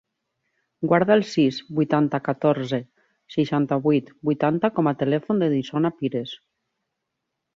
Guarda 0.91 1.13
el 1.15 1.19
sis, 1.31 1.59
vuitanta, 1.79 2.19
catorze, 2.27 2.79
seixanta-vuit, 3.35 4.09
vuitanta 4.31 4.71
com 4.79 4.91
a 4.93 4.97
telèfon 5.05 5.43
de 5.45 5.51
l'Isona 5.55 5.95
Pires. 6.01 6.33